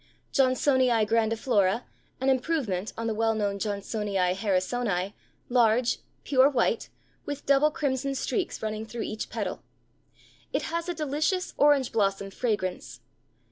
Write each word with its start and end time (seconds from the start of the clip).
Johnsonii 0.33 1.05
Grandiflora, 1.07 1.83
an 2.19 2.29
improvement 2.31 2.91
on 2.97 3.05
the 3.05 3.13
well 3.13 3.35
known 3.35 3.59
Johnsonii 3.59 4.33
Harrisoni, 4.33 5.13
large, 5.47 5.99
pure 6.23 6.49
white, 6.49 6.89
with 7.27 7.45
double 7.45 7.69
crimson 7.69 8.15
streaks 8.15 8.63
running 8.63 8.83
through 8.87 9.03
each 9.03 9.29
petal. 9.29 9.61
It 10.51 10.63
has 10.63 10.89
a 10.89 10.95
delicious, 10.95 11.53
orange 11.55 11.91
blossom 11.91 12.31
fragrance. 12.31 13.01